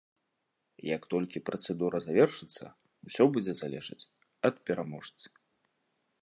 Як 0.95 1.03
толькі 1.13 1.41
працэдура 1.49 1.97
завершыцца, 2.05 2.65
усё 3.09 3.23
будзе 3.37 3.53
залежаць 3.61 4.07
ад 4.51 4.55
пераможцы. 4.71 5.25